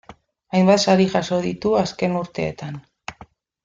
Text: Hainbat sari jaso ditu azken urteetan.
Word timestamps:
Hainbat 0.59 0.81
sari 0.85 1.05
jaso 1.13 1.39
ditu 1.45 1.77
azken 1.85 2.19
urteetan. 2.25 2.85